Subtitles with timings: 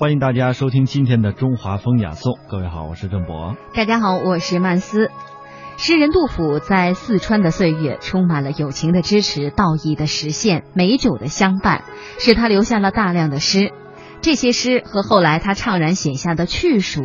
[0.00, 2.38] 欢迎大家收听今天的中华风雅颂。
[2.48, 3.54] 各位好，我是郑博。
[3.74, 5.10] 大家好，我是曼斯。
[5.76, 11.84] 诗人杜甫在四川的岁月，充满了友情的支持、道义的实现、美酒的相伴，
[12.18, 13.74] 使他留下了大量的诗。
[14.22, 17.02] 这些诗和后来他怅然写下的去蜀，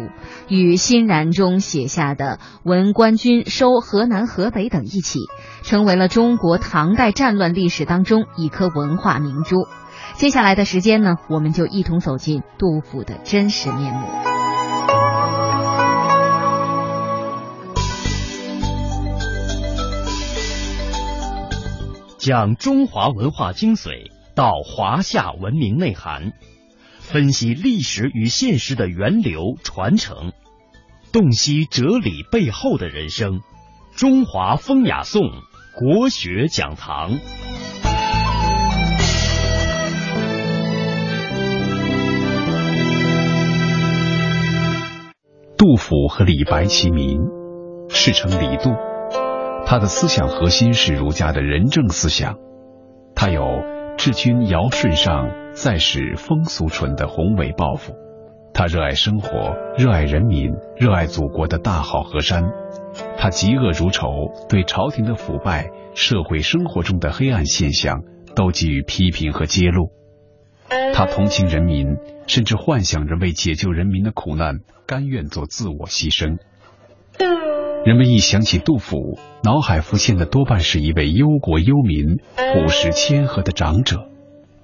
[0.47, 5.19] 与欣然中写下的《闻官军收河南河北》等一起，
[5.63, 9.67] 成为了中国唐代战乱历史当中一颗文化明珠。
[10.17, 14.07] 接下来的时间呢，我们就一同走进杜甫的真实面目，
[22.17, 26.31] 讲中华文化精髓，到华夏文明内涵，
[26.99, 30.31] 分析历史与现实的源流传承，
[31.11, 33.41] 洞悉哲理背后的人生。
[33.95, 35.21] 中华风雅颂，
[35.77, 37.19] 国学讲堂。
[45.67, 47.21] 杜甫和李白齐名，
[47.89, 48.69] 世称李杜。
[49.65, 52.35] 他的思想核心是儒家的仁政思想，
[53.15, 53.63] 他有
[53.97, 57.93] 治君尧舜上，再使风俗淳的宏伟抱负。
[58.53, 62.43] 他热爱生活，热爱人民，热爱祖国的大好河山。
[63.17, 64.07] 他嫉恶如仇，
[64.47, 68.03] 对朝廷的腐败、社会生活中的黑暗现象
[68.35, 69.89] 都给予批评和揭露。
[70.93, 71.97] 他同情人民，
[72.27, 76.37] 甚至幻想着为解救人民的苦难，甘愿做自我牺牲。
[77.85, 84.07] 人们一想起杜甫，脑海浮现的多半是一位忧国忧民、朴实谦和的长者。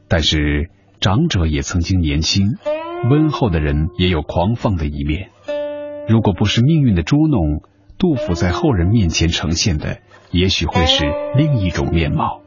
[0.08, 2.58] 但是，长者也曾经年轻，
[3.10, 5.30] 温厚的人也有狂放的一面。
[6.08, 7.62] 如果不是命运的捉弄，
[8.00, 10.00] 杜甫在后人面前呈现的，
[10.32, 12.41] 也许会是另一种面貌。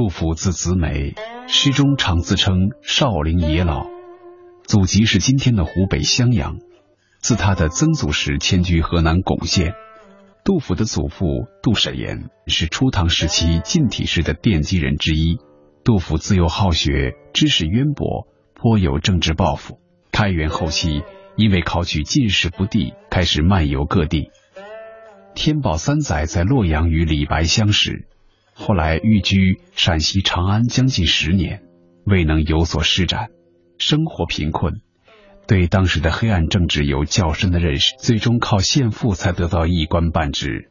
[0.00, 1.14] 杜甫字子美，
[1.46, 3.86] 诗中常自称少陵野老，
[4.64, 6.56] 祖籍是今天的湖北襄阳。
[7.20, 9.74] 自他的曾祖时迁居河南巩县。
[10.42, 11.26] 杜甫的祖父
[11.62, 15.36] 杜审言是初唐时期近体诗的奠基人之一。
[15.84, 19.80] 杜甫自幼好学，知识渊博，颇有政治抱负。
[20.12, 21.02] 开元后期，
[21.36, 24.30] 因为考取进士不第，开始漫游各地。
[25.34, 28.06] 天宝三载，在洛阳与李白相识。
[28.60, 31.62] 后来寓居陕西长安将近十年，
[32.04, 33.28] 未能有所施展，
[33.78, 34.82] 生活贫困，
[35.46, 40.70] 对当时的黑暗政治有较深的认识，最终靠献赋才得到一官半职。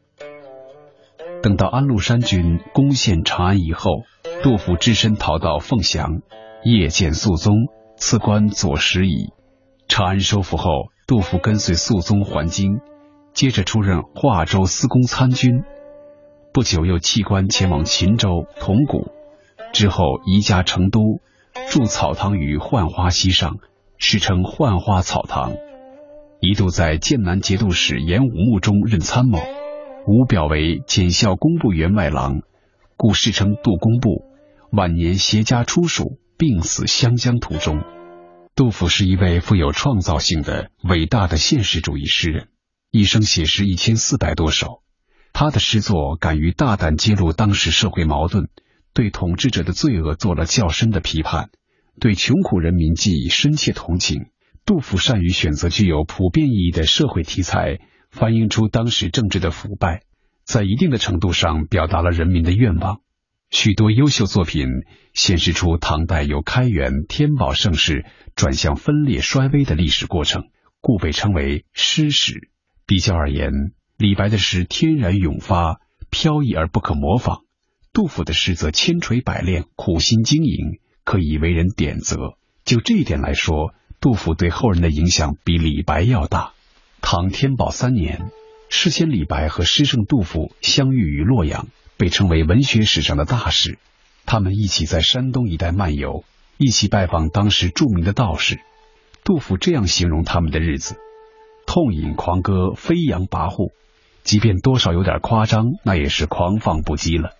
[1.42, 4.04] 等到安禄山军攻陷长安以后，
[4.44, 6.22] 杜甫只身逃到凤翔，
[6.62, 7.56] 夜见肃宗，
[7.96, 9.32] 赐官左拾遗。
[9.88, 10.70] 长安收复后，
[11.08, 12.78] 杜甫跟随肃宗还京，
[13.34, 15.64] 接着出任华州司功参军。
[16.52, 19.12] 不久又弃官前往秦州铜鼓，
[19.72, 21.20] 之后移家成都，
[21.70, 23.58] 筑草堂于浣花溪上，
[23.98, 25.54] 世称浣花草堂。
[26.40, 29.38] 一度在剑南节度使严武穆中任参谋，
[30.06, 32.42] 武表为检校工部员外郎，
[32.96, 34.24] 故世称杜工部。
[34.72, 37.82] 晚年携家出蜀，病死湘江途中。
[38.56, 42.48] 杜甫是一位富有创造性的伟大的现实主义诗人，
[42.90, 44.79] 一生写诗一千四百多首。
[45.32, 48.48] 他的诗作敢于大胆揭露当时社会矛盾，
[48.92, 51.50] 对统治者的罪恶做了较深的批判，
[51.98, 54.26] 对穷苦人民寄以深切同情。
[54.66, 57.80] 杜甫善于选择具有普遍意义的社会题材，
[58.10, 60.02] 反映出当时政治的腐败，
[60.44, 63.00] 在一定的程度上表达了人民的愿望。
[63.50, 64.68] 许多优秀作品
[65.12, 68.04] 显示出唐代由开元、天宝盛世
[68.36, 70.44] 转向分裂衰微的历史过程，
[70.80, 72.50] 故被称为诗史。
[72.86, 73.50] 比较而言。
[74.00, 75.78] 李白的诗天然涌发，
[76.08, 77.42] 飘逸而不可模仿；
[77.92, 82.16] 杜甫的诗则千锤百炼，苦心经营，可以为人点则。
[82.64, 86.54] 就这一点来说，杜甫对后人的影响比李白要大。
[87.02, 88.30] 唐天宝三年，
[88.70, 91.68] 诗仙李白和诗圣杜甫相遇于洛阳，
[91.98, 93.78] 被称为文学史上的大事。
[94.24, 96.24] 他们一起在山东一带漫游，
[96.56, 98.60] 一起拜访当时著名的道士。
[99.24, 100.96] 杜甫这样形容他们的日子：
[101.66, 103.72] 痛饮狂歌，飞扬跋扈。
[104.24, 107.30] 即便多少有点夸张，那也是狂放不羁了。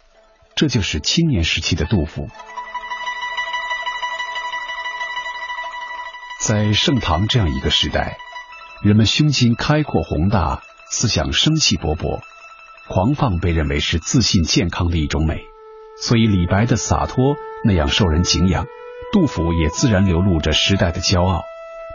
[0.57, 2.29] 这就是青年时期的杜甫。
[6.43, 8.17] 在盛唐这样一个时代，
[8.83, 12.21] 人们胸襟开阔宏大，思想生气勃勃，
[12.89, 15.45] 狂放被认为是自信健康的一种美。
[16.03, 18.67] 所以李白的洒脱那样受人敬仰，
[19.13, 21.45] 杜甫也自然流露着时代的骄傲。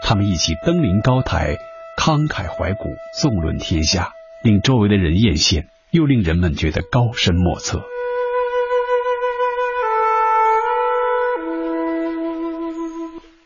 [0.02, 1.58] 他们一起登临高台，
[1.98, 4.15] 慷慨怀古，纵论天下。
[4.46, 7.82] 令周围的人艳羡，又令人们觉得高深莫测。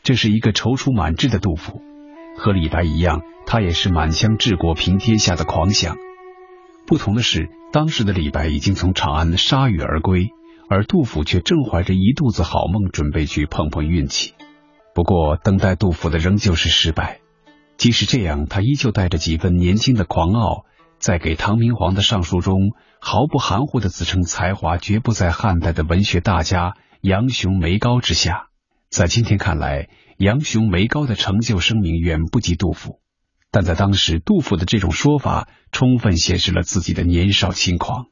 [0.03, 1.81] 这是一个踌躇满志的杜甫，
[2.37, 5.97] 和李白一样，他也是满腔治国平天下的狂想。
[6.87, 10.29] 不同的是，当时的李白已经从长安铩羽而归，
[10.69, 14.35] 而杜甫却正怀着一肚子好梦，准备去碰碰运气。
[14.95, 17.21] 不过，等待杜甫的仍旧是失败。
[17.79, 20.67] 即使这样，他依旧带着几分年轻的狂傲，
[21.01, 28.49] 在给唐明皇的上书中，毫不含糊的自称才华绝不在汉代的文学大家杨雄、梅高之下。
[28.91, 29.89] 在今天看来，
[30.19, 33.01] 杨雄、梅高的成就声名远不及杜甫，
[33.51, 38.05] 但在当时，杜甫的这种说法充分显示了自己的年少轻狂。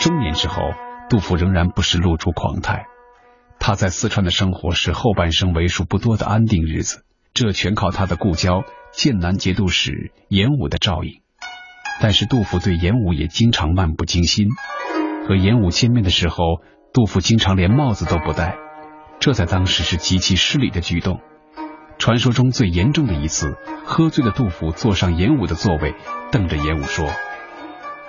[0.00, 0.62] 中年之后，
[1.08, 2.86] 杜甫仍然不时露出狂态。
[3.58, 7.04] 他在四川的生活是后半生为数不多的安定日子，
[7.34, 8.62] 这全靠他的故交
[8.92, 11.20] 剑南节度使严武的照应。
[12.00, 14.48] 但是杜甫对严武也经常漫不经心，
[15.26, 16.60] 和严武见面的时候，
[16.92, 18.56] 杜甫经常连帽子都不戴，
[19.18, 21.20] 这在当时是极其失礼的举动。
[21.98, 25.94] 传说中最严重的一次，喝醉的杜甫坐上严武的座位，
[26.30, 27.10] 瞪着严武说。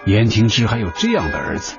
[0.05, 1.77] 颜廷之还有这样的儿子，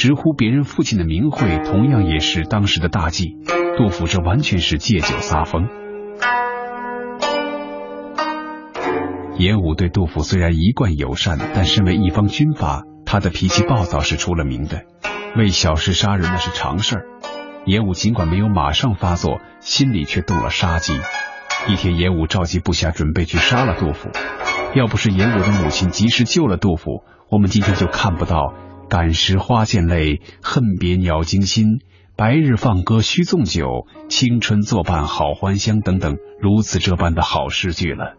[0.00, 3.36] 直呼别人父亲的名讳，同样也是当时的大忌。
[3.76, 5.68] 杜甫这完全是借酒撒疯。
[9.36, 14.84] 严武对杜甫虽然一贯友善，但身为一方军阀，他的脾气暴躁是出了名的，
[15.36, 17.04] 为小事杀人那是常事儿。
[17.66, 20.94] 严武尽管没有马上发作，心里却动了杀机。
[21.68, 24.08] 一天，严武召集部下准备去杀了杜甫。
[24.74, 28.54] 要不是严武的母亲及时救了杜甫，我们今天就看不到
[28.90, 31.78] “感时花溅泪，恨别鸟惊心，
[32.16, 38.16] 白日放歌须纵酒，青春作伴好还乡”等等如此这般的好诗句了。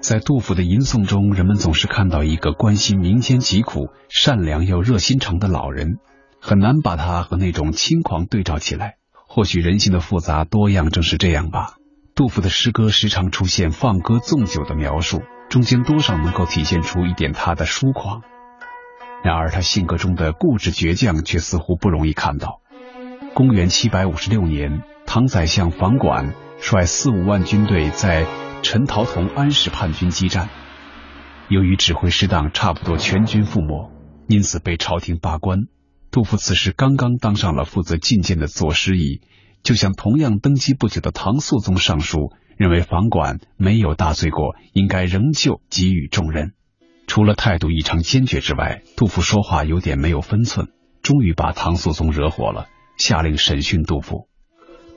[0.00, 5.96] 在杜甫的吟诵中，人们总是看到一个关心民间疾苦、善良又热心肠的老人，
[6.40, 8.94] 很难把他和那种轻狂对照起来。
[9.26, 11.74] 或许人性的复杂多样正是这样吧。
[12.14, 15.22] 杜甫的诗歌时常出现放歌纵酒的描述。
[15.50, 18.20] 中间多少能够体现出一点他的疏狂，
[19.22, 22.60] 然而他性格中的固执倔强却似乎不容易看到。
[23.34, 28.26] 公元七百五十六年，唐宰相房管率四五万军队在
[28.62, 30.48] 陈陶同安史叛军激战，
[31.48, 33.90] 由于指挥失当，差不多全军覆没，
[34.28, 35.66] 因此被朝廷罢官。
[36.10, 39.20] 杜甫此时刚刚当上了负责进谏的左师仪，
[39.62, 42.32] 就向同样登基不久的唐肃宗上书。
[42.56, 46.54] 认为房管没有大罪过，应该仍旧给予重任。
[47.08, 50.68] 除了态度异常坚决之外，杜甫说话有点没有分寸，
[51.02, 52.68] 终于把唐肃宗惹火了，
[52.98, 54.28] 下令审讯杜甫。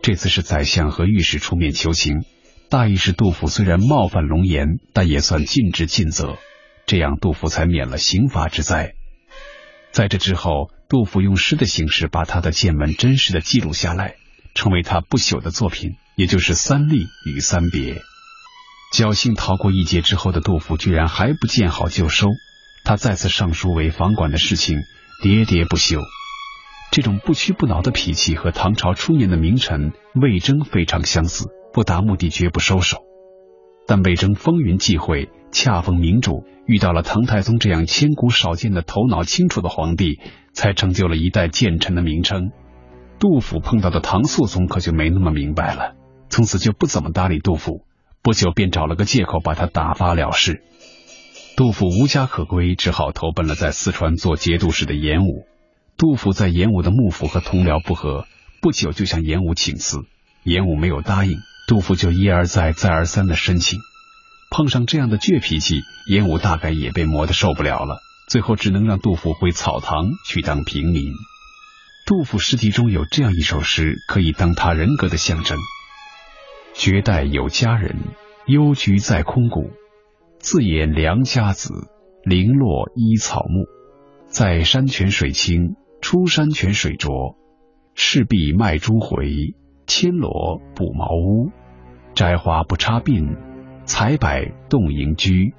[0.03, 2.25] 这次是宰相和御史出面求情，
[2.69, 6.37] 大意是杜甫虽然冒犯龙颜，但也算尽职尽责，
[6.85, 8.93] 这样杜甫才免了刑罚之灾。
[9.91, 14.15] 在这之后，杜甫用诗的形式把他的见闻真实的记录下来，
[14.53, 15.91] 成为他不朽的作品。
[16.17, 18.01] 也就是三吏与三别，
[18.91, 22.27] 侥幸逃过一劫之后的杜甫，居然还不见好就收。
[22.83, 24.79] 他再次上书为房管的事情
[25.23, 25.99] 喋喋不休。
[26.91, 32.97] 这种不屈不挠的脾气和唐朝初年的名臣魏征非常相似，不达目的绝不收手。
[33.87, 40.19] 但魏征风云际会，恰逢明主遇到了唐太宗这样千古少见的头脑清楚的皇帝，
[40.53, 42.51] 才成就了一代谏臣的名称。
[43.19, 45.93] 杜甫碰到的唐肃宗可就没那么明白了。
[46.29, 47.85] 从此就不怎么搭理杜甫，
[48.23, 50.63] 不久便找了个借口把他打发了事。
[51.57, 55.45] 杜甫无家可归，只好投奔了在四川做节度使的严武。
[55.97, 58.25] 杜甫在严武的幕府和同僚不和，
[58.61, 59.99] 不久就向严武请辞，
[60.43, 61.37] 严武没有答应，
[61.67, 63.79] 杜甫就一而再、再而三的申请。
[64.49, 71.13] 碰上这样的倔脾气，严武大概也被磨得受不了了，最后只能让杜甫回草堂去当平民。
[72.07, 75.57] 杜甫诗集中有这样一首诗，可以当他人格的象征。
[76.73, 77.95] 绝代有佳人，
[78.47, 79.69] 幽居在空谷。
[80.39, 81.87] 自言良家子，
[82.23, 83.65] 零落依草木。
[84.27, 87.35] 在山泉水清，出山泉水浊。
[87.93, 89.53] 势必卖珠回，
[89.85, 91.51] 牵萝补茅屋。
[92.15, 93.37] 摘花不插鬓，
[93.85, 94.29] 采柏
[94.69, 95.53] 动盈居。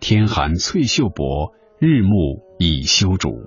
[0.00, 3.46] 天寒翠袖薄，日暮已修竹。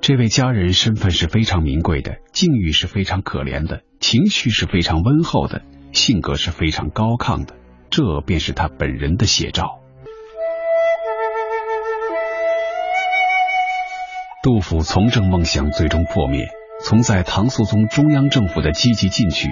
[0.00, 5.62] 这位佳人身份是非常名贵的，境遇是非常可怜的，情绪是非常温厚的。
[5.92, 7.54] 性格是非常高亢的，
[7.90, 9.80] 这便是他本人的写照。
[14.42, 16.46] 杜甫从政梦想最终破灭，
[16.82, 19.48] 从在唐肃宗中央政府的积极进取，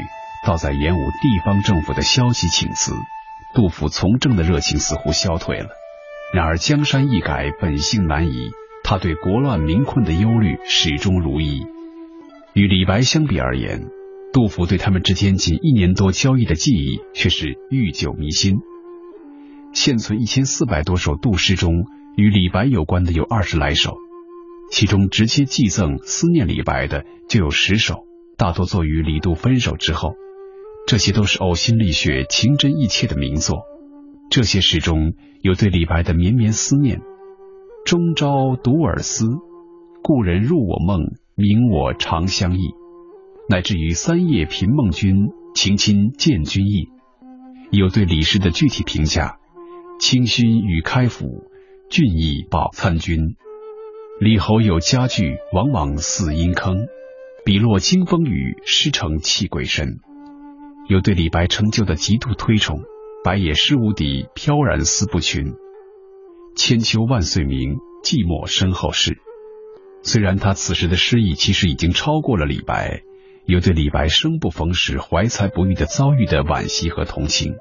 [0.47, 2.93] 到在演武地方政府的消极请辞，
[3.55, 5.69] 杜甫从政的热情似乎消退了。
[6.33, 8.51] 然而江山易改，本性难移，
[8.83, 11.67] 他对国乱民困的忧虑始终如一。
[12.55, 13.89] 与李白相比而言，
[14.39, 18.59] 杜甫对他们之间仅一年多交易的记忆却是愈久弥新。
[19.73, 21.73] 现存一千四百多首杜诗中，
[22.17, 23.97] 与李白有关的有二十来首，
[24.71, 28.05] 其中直接寄赠思念李白的就有十首，
[28.37, 30.15] 大多作于李杜分手之后。
[30.87, 33.63] 这些都是呕心沥血、情真意切的名作。
[34.31, 37.01] 这些诗中有对李白的绵绵思念
[37.85, 39.27] ：“终朝独尔思，
[40.01, 42.61] 故人入我梦，明我长相忆。”
[43.51, 46.89] 乃至于“三夜频梦君，情亲见君意。”
[47.73, 49.39] 有对李氏的具体评价
[49.99, 51.51] ：“清勋与开府，
[51.89, 53.37] 俊逸保参军。
[54.21, 56.77] 李侯有佳句，往往似阴坑。
[57.43, 60.01] 笔落惊风雨，诗成泣鬼神。”
[60.87, 62.83] 有对李白成就的极度推崇，
[63.25, 65.55] 白也诗无敌，飘然思不群。
[66.55, 69.19] 千秋万岁名，寂寞身后事。
[70.03, 73.03] 虽然他此时的诗意其实已经超过了李白，
[73.49, 77.57] 有对李白生不逢时、怀才不遇的遭遇的惋惜和同情。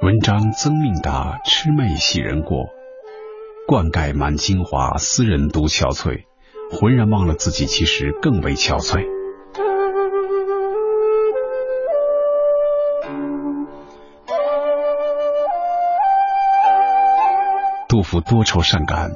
[0.00, 2.70] 文章曾命达，魑魅喜人过。
[3.68, 6.22] 冠盖满京华，斯人独憔悴。
[6.70, 9.04] 浑然忘了自己其实更为憔悴。
[17.90, 19.10] 杜甫多愁善感，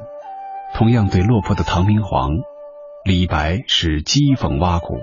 [0.75, 2.33] 同样对落魄的唐明皇，
[3.03, 4.99] 李白是讥讽挖苦，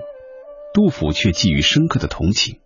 [0.73, 2.59] 杜甫却寄予深刻的同情。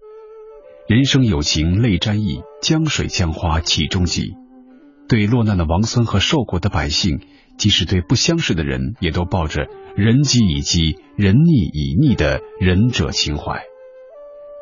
[0.88, 4.34] 人生有情泪沾衣，江水江花其中极。
[5.08, 7.20] 对落难的王孙和受苦的百姓，
[7.58, 13.62] 即使对不相识的人，也都抱着人饥以饥，人逆以逆的仁者情怀。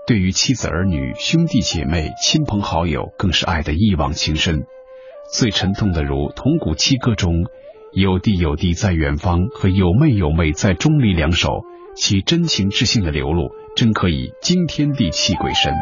[0.07, 4.63] 对于妻子儿女、兄弟姐妹、亲朋好友，更是爱得一往情深。
[5.31, 7.45] 最沉痛的，如《铜鼓七歌》中
[7.93, 11.61] “有弟有弟在远方”和“有妹有妹在钟离”两首，
[11.99, 15.73] 其真情至性的流露，真可以惊天地泣鬼神。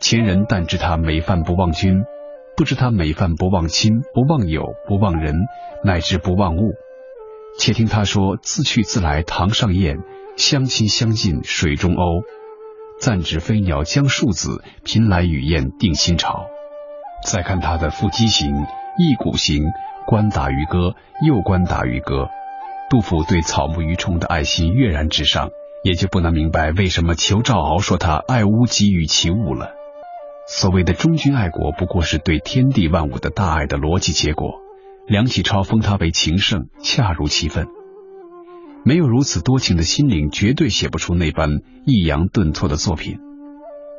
[0.00, 2.02] 前人但知他美饭不忘君，
[2.56, 5.36] 不知他美饭不忘亲，不忘友，不忘人，
[5.84, 6.72] 乃至不忘物。
[7.60, 9.98] 且听他说：“自去自来堂上燕，
[10.36, 12.24] 相亲相近水中鸥。”
[13.00, 16.46] 暂指飞鸟将树子，频来雨燕定新巢。
[17.24, 19.62] 再看他的腹肌行、一股行，
[20.08, 22.30] 观打渔歌，又观打渔歌。
[22.88, 25.50] 杜甫对草木鱼虫的爱心跃然纸上，
[25.84, 29.72] 也就不难明白为什么裘兆敖说他爱屋及鱼其物了。
[30.48, 34.54] 所谓的忠君爱国，不过是对天地万物的大爱的逻辑结果。
[35.06, 37.66] 梁启超封他为情圣，恰如其分。
[38.86, 41.50] 没有如此多情的心灵，绝对写不出那般
[41.84, 43.18] 抑扬顿挫的作品。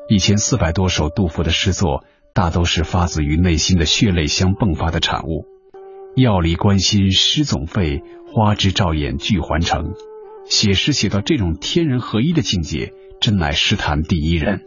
[0.09, 5.45] 一千四百多首杜甫的诗作，大都是发自于内心的血泪相迸发的产物。
[6.15, 9.93] 药理关心诗总废，花枝照眼俱还成。
[10.45, 14.61] 写诗写到这种天人合一的境界，真乃诗坛第一人。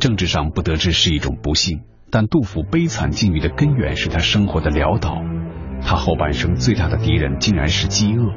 [0.00, 5.22] 政治上不得志是一种不幸，但杜甫悲惨境遇的根源是他生活的潦倒。
[5.80, 8.32] 他后半生最大的敌人竟然是饥饿。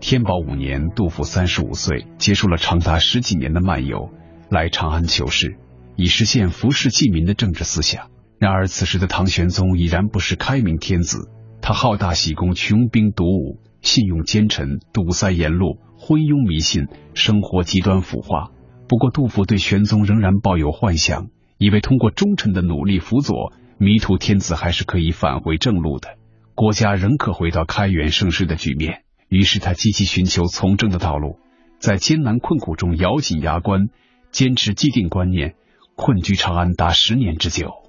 [0.00, 4.10] 天宝五年，杜甫三十五岁，结束了长达十几年的漫游，
[4.50, 5.56] 来长安求仕，
[5.96, 8.10] 以实现服侍济民的政治思想。
[8.38, 11.28] 然而，此时的唐玄宗已然不是开明天子，
[11.60, 18.52] 他好大喜功，穷兵黩武，信用奸臣，堵塞言路，昏庸迷信，生活极端腐化。
[18.88, 23.52] 不过，杜甫对玄宗仍然抱有幻想，以为通过忠臣的努力辅佐。
[23.80, 26.16] 迷途天子还是可以返回正路的，
[26.54, 29.02] 国家仍可回到开元盛世的局面。
[29.28, 31.38] 于是他积极寻求从政的道路，
[31.78, 33.88] 在艰难困苦中咬紧牙关，
[34.32, 35.54] 坚持既定观念，
[35.94, 37.87] 困居长安达十年之久。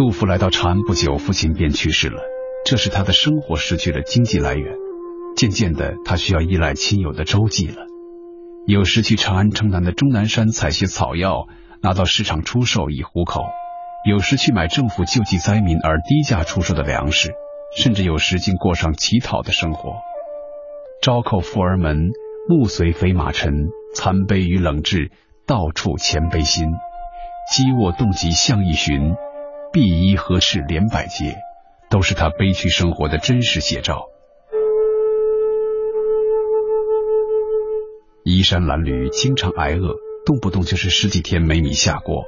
[0.00, 2.22] 杜甫来到长安不久，父亲便去世了，
[2.64, 4.74] 这使他的生活失去了经济来源。
[5.36, 7.84] 渐渐的，他需要依赖亲友的周济了。
[8.66, 11.48] 有时去长安城南的终南山采些草药，
[11.82, 13.42] 拿到市场出售以糊口。
[14.08, 17.32] 有时去买政府救济灾民而低价出售的粮食，
[17.76, 19.96] 甚至有时竟过上乞讨的生活。
[21.02, 22.08] 朝叩富儿门，
[22.48, 23.52] 暮随肥马尘。
[23.94, 25.10] 残悲与冷炙，
[25.46, 26.68] 到处谦卑心。
[27.52, 29.14] 饥卧冻疾向一寻，
[29.72, 31.36] 碧衣何赤连百结，
[31.90, 34.06] 都是他悲屈生活的真实写照。
[38.24, 39.94] 衣衫褴褛，经常挨饿，
[40.26, 42.24] 动不动就是十几天没米下锅。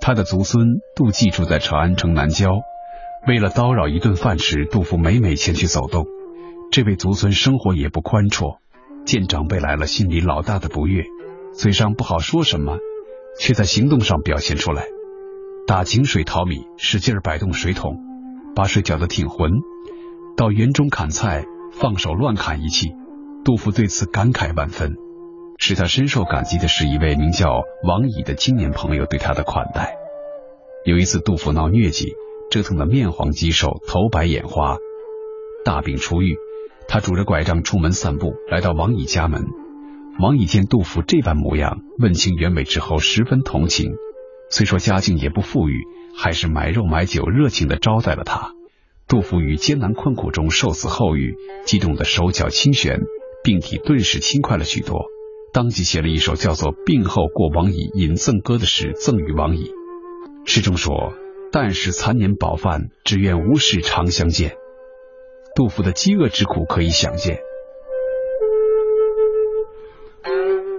[0.00, 0.66] 他的族孙
[0.96, 2.50] 杜季住在长安城南郊，
[3.28, 6.06] 为了叨扰一顿饭吃，杜甫每每前去走动。
[6.72, 8.58] 这位族孙生活也不宽绰，
[9.06, 11.04] 见长辈来了，心里老大的不悦，
[11.54, 12.78] 嘴上不好说什么，
[13.38, 14.88] 却在行动上表现出来。
[15.66, 17.96] 打井水淘米，使劲摆动水桶，
[18.54, 19.50] 把水搅得挺浑；
[20.36, 22.90] 到园中砍菜，放手乱砍一气。
[23.46, 24.96] 杜甫对此感慨万分。
[25.58, 29.96] 使他深受感激的是一位名叫王乙的青年朋友对他的款待。
[30.84, 32.12] 有一次，杜甫闹疟疾，
[32.50, 34.76] 折腾得面黄肌瘦、头白眼花，
[35.64, 36.36] 大病初愈。
[36.88, 39.46] 他拄着拐杖出门散步，来到王乙家门。
[40.20, 43.94] 王乙见杜甫这般模样，问清原委之后，十分同情。
[44.50, 45.82] 虽说家境也不富裕，
[46.16, 48.52] 还是买肉买酒，热情的招待了他。
[49.08, 51.34] 杜甫于艰难困苦中受此厚遇，
[51.66, 53.00] 激动的手脚轻旋，
[53.42, 55.06] 病体顿时轻快了许多。
[55.52, 59.72] 当即写了一首叫做《病后过王乙饮赠歌》的诗，赠予王乙。
[60.46, 61.12] 诗中说
[61.52, 64.56] ：“但使残年饱饭，只愿无事常相见。”
[65.54, 67.38] 杜甫的饥饿之苦可以想见。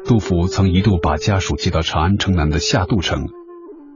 [0.05, 3.29] 杜甫曾一度把家属接到长安城南的下杜城，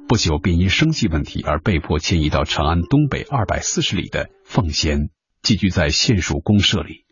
[0.09, 5.11] 不久便因生计问题而被迫迁移到长安东北二百四十里的奉贤，
[5.43, 7.05] 寄居在县署公社里。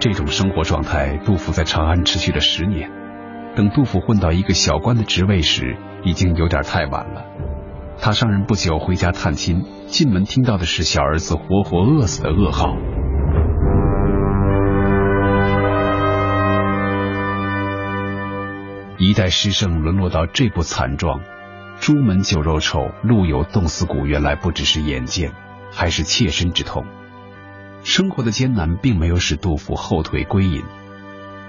[0.00, 2.90] 这种生活状态，杜甫在长安持续了十年。
[3.54, 7.26] 等杜甫混到一个小官的职位时，已经有点太晚了。
[7.98, 12.74] 他上任不久，回家探亲，进门听到的是小儿子活活饿死的噩耗。
[18.96, 21.20] 一代诗圣沦落到这步惨状，
[21.80, 25.32] 朱门酒肉臭，路有冻死骨，原来不只是眼见，
[25.72, 26.84] 还是切身之痛。
[27.82, 30.62] 生活的艰难并没有使杜甫后退归隐，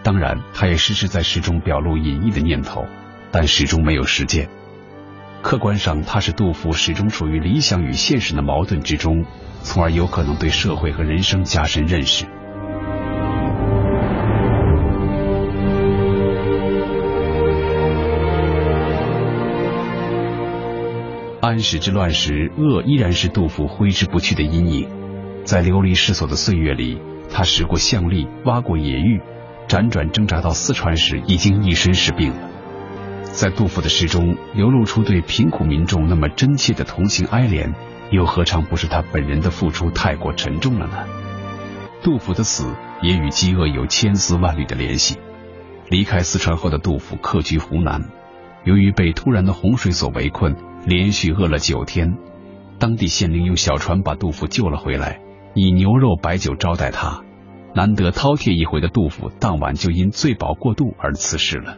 [0.01, 2.87] 当然，他也时时在诗中表露隐逸的念头，
[3.31, 4.49] 但始终没有实践。
[5.43, 9.23] 客观上，他是杜甫始终处于理想与现实的矛盾之中，
[9.61, 12.25] 从而有可能对社会和人生加深认识。
[21.45, 24.89] 安史之乱时，恶依然是杜甫挥之不去的阴影。
[25.43, 29.21] 在流离失所的岁月里，他食过象栗，挖过野芋，
[29.67, 32.49] 辗转挣扎到四川时，已经一身是病了。
[33.25, 37.75] 在杜甫的诗中流露出对贫苦民众那么真切的同情哀怜，
[38.09, 41.05] 又何尝不是他本人的付出太过沉重了呢？
[42.01, 45.19] 杜甫的死也与饥饿有千丝万缕的联系。
[45.89, 48.01] 离开四川后的杜甫客居湖南，
[48.63, 50.55] 由于被突然的洪水所围困，
[50.85, 52.17] 连续饿了九天，
[52.79, 55.19] 当地县令用小船把杜甫救了回来。
[55.57, 57.23] 以牛肉白酒招待他，
[57.73, 61.77] 难得饕餮一回的杜甫，当晚就因醉饱过度而辞世了。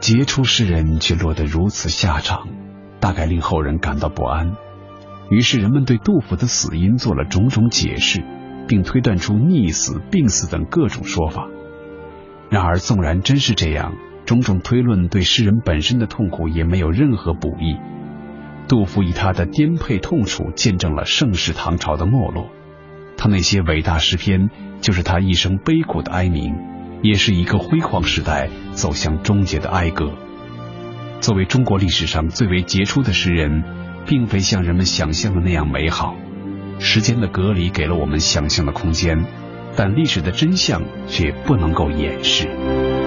[0.00, 2.48] 杰出诗人却落得如此下场，
[2.98, 4.56] 大概令后人感到不安。
[5.30, 8.24] 于是人们对杜甫的死因做了种种解释，
[8.66, 11.46] 并推断出溺死、病死等各种说法。
[12.50, 17.76] 然而，纵然真是这样，种种推论对诗人本身的痛苦也没有任何补益。
[18.68, 22.50] 杜甫以他的颠沛痛楚见证了盛世唐朝的没落，
[23.16, 26.54] 他那些伟大诗篇就是他一生悲苦的哀鸣，
[27.02, 30.12] 也是一个辉煌时代走向终结的哀歌。
[31.20, 33.62] 作为中国历史上最为杰出的诗人，
[34.06, 36.16] 并非像人们想象的那样美好。
[36.78, 39.24] 时间的隔离给了我们想象的空间，
[39.76, 43.01] 但历史的真相却不能够掩饰。